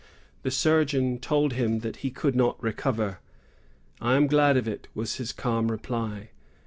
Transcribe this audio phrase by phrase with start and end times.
[0.41, 3.19] The surgeons told him that he could not recover.
[4.01, 6.29] "I am glad of it," was his calm reply.